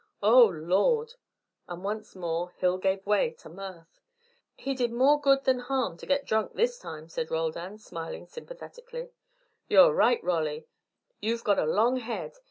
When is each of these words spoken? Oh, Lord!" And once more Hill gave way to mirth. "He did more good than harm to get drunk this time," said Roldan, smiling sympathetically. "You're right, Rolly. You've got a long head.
Oh, 0.23 0.47
Lord!" 0.47 1.13
And 1.67 1.83
once 1.83 2.15
more 2.15 2.55
Hill 2.57 2.79
gave 2.79 3.05
way 3.05 3.33
to 3.33 3.49
mirth. 3.49 3.99
"He 4.55 4.73
did 4.73 4.91
more 4.91 5.21
good 5.21 5.43
than 5.43 5.59
harm 5.59 5.95
to 5.97 6.07
get 6.07 6.25
drunk 6.25 6.53
this 6.55 6.79
time," 6.79 7.07
said 7.07 7.29
Roldan, 7.29 7.77
smiling 7.77 8.25
sympathetically. 8.25 9.11
"You're 9.69 9.93
right, 9.93 10.23
Rolly. 10.23 10.65
You've 11.19 11.43
got 11.43 11.59
a 11.59 11.65
long 11.65 11.97
head. 11.97 12.39